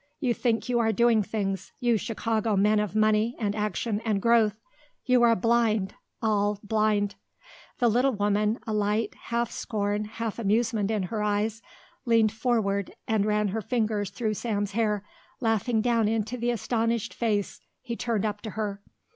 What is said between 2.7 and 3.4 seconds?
of money